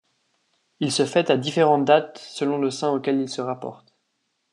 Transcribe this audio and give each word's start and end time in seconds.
Il 0.79 0.91
se 0.91 1.05
fête 1.05 1.29
à 1.29 1.37
différentes 1.37 1.85
dates 1.85 2.17
selon 2.17 2.57
le 2.57 2.71
saint 2.71 2.89
auquel 2.89 3.19
il 3.21 3.29
se 3.29 3.39
rapporte. 3.39 3.93